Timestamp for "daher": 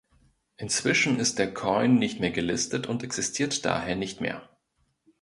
3.65-3.95